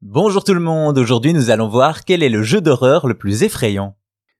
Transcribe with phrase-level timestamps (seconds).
[0.00, 3.42] Bonjour tout le monde, aujourd'hui nous allons voir quel est le jeu d'horreur le plus
[3.42, 3.96] effrayant.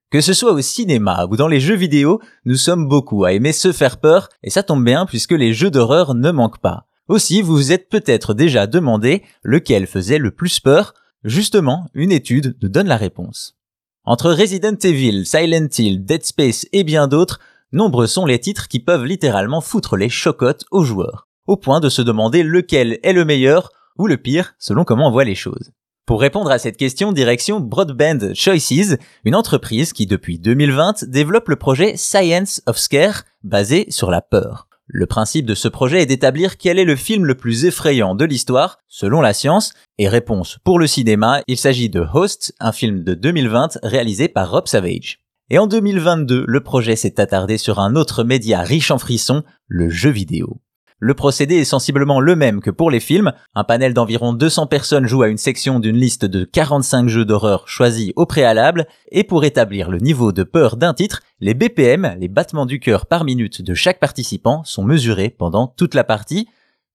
[0.08, 3.50] Que ce soit au cinéma ou dans les jeux vidéo, nous sommes beaucoup à aimer
[3.50, 6.86] se faire peur, et ça tombe bien puisque les jeux d'horreur ne manquent pas.
[7.08, 10.94] Aussi, vous vous êtes peut-être déjà demandé lequel faisait le plus peur.
[11.24, 13.56] Justement, une étude nous donne la réponse.
[14.04, 17.40] Entre Resident Evil, Silent Hill, Dead Space et bien d'autres,
[17.72, 21.88] nombreux sont les titres qui peuvent littéralement foutre les chocottes aux joueurs, au point de
[21.88, 25.72] se demander lequel est le meilleur ou le pire, selon comment on voit les choses.
[26.06, 31.56] Pour répondre à cette question, direction Broadband Choices, une entreprise qui depuis 2020 développe le
[31.56, 34.68] projet Science of Scare basé sur la peur.
[34.86, 38.24] Le principe de ce projet est d'établir quel est le film le plus effrayant de
[38.24, 43.04] l'histoire, selon la science, et réponse pour le cinéma, il s'agit de Host, un film
[43.04, 45.18] de 2020 réalisé par Rob Savage.
[45.50, 49.90] Et en 2022, le projet s'est attardé sur un autre média riche en frissons, le
[49.90, 50.62] jeu vidéo.
[51.00, 53.32] Le procédé est sensiblement le même que pour les films.
[53.54, 57.68] Un panel d'environ 200 personnes joue à une section d'une liste de 45 jeux d'horreur
[57.68, 62.26] choisis au préalable, et pour établir le niveau de peur d'un titre, les BPM, les
[62.26, 66.48] battements du cœur par minute de chaque participant, sont mesurés pendant toute la partie,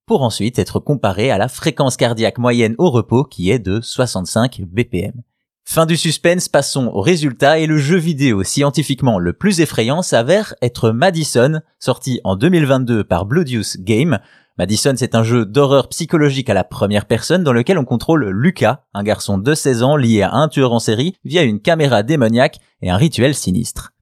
[0.05, 4.63] pour ensuite être comparés à la fréquence cardiaque moyenne au repos qui est de 65
[4.67, 5.13] BPM.
[5.65, 10.53] Fin du suspense, passons au résultat et le jeu vidéo scientifiquement le plus effrayant s'avère
[10.61, 14.19] être Madison, sorti en 2022 par Bloodius Game.
[14.57, 18.83] Madison, c'est un jeu d'horreur psychologique à la première personne dans lequel on contrôle Lucas,
[18.93, 22.59] un garçon de 16 ans lié à un tueur en série via une caméra démoniaque
[22.81, 23.92] et un rituel sinistre.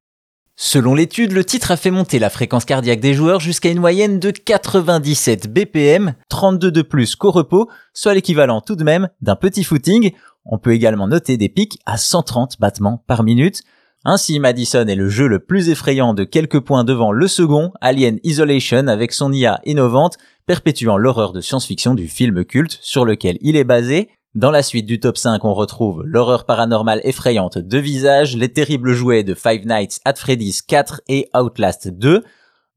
[0.64, 4.20] Selon l'étude, le titre a fait monter la fréquence cardiaque des joueurs jusqu'à une moyenne
[4.20, 9.64] de 97 BPM, 32 de plus qu'au repos, soit l'équivalent tout de même d'un petit
[9.64, 10.12] footing.
[10.44, 13.62] On peut également noter des pics à 130 battements par minute.
[14.04, 18.20] Ainsi, Madison est le jeu le plus effrayant de quelques points devant le second, Alien
[18.22, 20.16] Isolation, avec son IA innovante,
[20.46, 24.10] perpétuant l'horreur de science-fiction du film culte sur lequel il est basé.
[24.34, 28.94] Dans la suite du top 5, on retrouve l'horreur paranormale effrayante de visage, les terribles
[28.94, 32.24] jouets de Five Nights at Freddy's 4 et Outlast 2,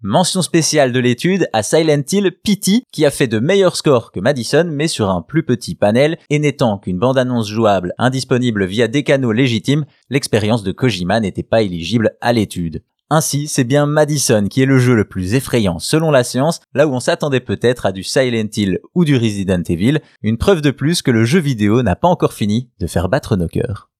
[0.01, 4.19] Mention spéciale de l'étude à Silent Hill Pity qui a fait de meilleurs scores que
[4.19, 9.03] Madison mais sur un plus petit panel et n'étant qu'une bande-annonce jouable indisponible via des
[9.03, 12.83] canaux légitimes, l'expérience de Kojima n'était pas éligible à l'étude.
[13.11, 16.87] Ainsi, c'est bien Madison qui est le jeu le plus effrayant selon la science, là
[16.87, 20.71] où on s'attendait peut-être à du Silent Hill ou du Resident Evil, une preuve de
[20.71, 23.91] plus que le jeu vidéo n'a pas encore fini de faire battre nos cœurs.